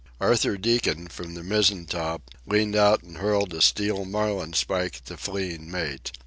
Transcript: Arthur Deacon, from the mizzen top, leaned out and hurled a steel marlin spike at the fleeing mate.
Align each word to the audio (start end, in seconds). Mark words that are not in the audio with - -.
Arthur 0.19 0.57
Deacon, 0.57 1.07
from 1.09 1.35
the 1.35 1.43
mizzen 1.43 1.85
top, 1.85 2.31
leaned 2.47 2.75
out 2.75 3.03
and 3.03 3.17
hurled 3.17 3.53
a 3.53 3.61
steel 3.61 4.03
marlin 4.03 4.51
spike 4.53 4.95
at 4.95 5.05
the 5.05 5.15
fleeing 5.15 5.69
mate. 5.69 6.11